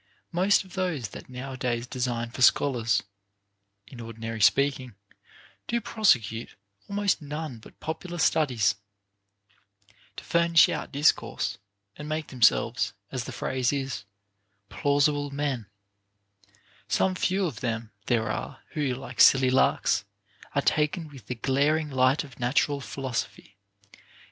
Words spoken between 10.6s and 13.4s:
out discourse, and make themselves, as the